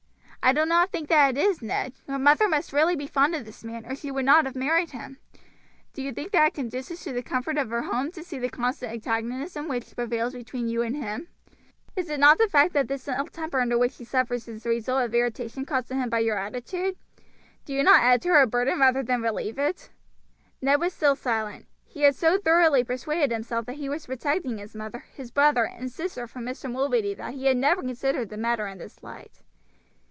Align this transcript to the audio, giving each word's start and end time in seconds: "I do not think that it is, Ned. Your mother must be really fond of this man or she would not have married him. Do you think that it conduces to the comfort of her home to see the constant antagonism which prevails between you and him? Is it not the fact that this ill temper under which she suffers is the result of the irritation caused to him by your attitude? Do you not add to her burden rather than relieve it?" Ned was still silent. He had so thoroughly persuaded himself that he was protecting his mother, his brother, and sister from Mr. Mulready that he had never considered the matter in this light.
"I 0.43 0.53
do 0.53 0.65
not 0.65 0.91
think 0.91 1.07
that 1.09 1.37
it 1.37 1.39
is, 1.39 1.61
Ned. 1.61 1.93
Your 2.07 2.17
mother 2.17 2.47
must 2.49 2.71
be 2.71 2.75
really 2.75 3.05
fond 3.05 3.35
of 3.35 3.45
this 3.45 3.63
man 3.63 3.85
or 3.85 3.95
she 3.95 4.09
would 4.09 4.25
not 4.25 4.45
have 4.45 4.55
married 4.55 4.89
him. 4.89 5.19
Do 5.93 6.01
you 6.01 6.11
think 6.11 6.31
that 6.31 6.47
it 6.47 6.53
conduces 6.55 7.01
to 7.03 7.13
the 7.13 7.21
comfort 7.21 7.59
of 7.59 7.69
her 7.69 7.83
home 7.83 8.11
to 8.13 8.23
see 8.23 8.39
the 8.39 8.49
constant 8.49 8.91
antagonism 8.91 9.67
which 9.67 9.95
prevails 9.95 10.33
between 10.33 10.67
you 10.67 10.81
and 10.81 10.95
him? 10.95 11.27
Is 11.95 12.09
it 12.09 12.19
not 12.19 12.39
the 12.39 12.47
fact 12.49 12.73
that 12.73 12.87
this 12.87 13.07
ill 13.07 13.27
temper 13.27 13.61
under 13.61 13.77
which 13.77 13.91
she 13.93 14.03
suffers 14.03 14.47
is 14.47 14.63
the 14.63 14.69
result 14.69 15.03
of 15.05 15.11
the 15.11 15.19
irritation 15.19 15.63
caused 15.63 15.89
to 15.89 15.95
him 15.95 16.09
by 16.09 16.19
your 16.19 16.39
attitude? 16.39 16.97
Do 17.63 17.73
you 17.73 17.83
not 17.83 18.01
add 18.01 18.19
to 18.23 18.29
her 18.29 18.47
burden 18.47 18.79
rather 18.79 19.03
than 19.03 19.21
relieve 19.21 19.59
it?" 19.59 19.91
Ned 20.59 20.79
was 20.79 20.93
still 20.95 21.15
silent. 21.15 21.67
He 21.85 22.01
had 22.01 22.15
so 22.15 22.39
thoroughly 22.39 22.83
persuaded 22.83 23.29
himself 23.31 23.67
that 23.67 23.75
he 23.75 23.89
was 23.89 24.07
protecting 24.07 24.57
his 24.57 24.73
mother, 24.75 25.05
his 25.13 25.29
brother, 25.29 25.65
and 25.65 25.91
sister 25.91 26.25
from 26.25 26.45
Mr. 26.47 26.69
Mulready 26.71 27.13
that 27.13 27.35
he 27.35 27.45
had 27.45 27.57
never 27.57 27.83
considered 27.83 28.29
the 28.29 28.37
matter 28.37 28.65
in 28.65 28.79
this 28.79 29.03
light. 29.03 29.43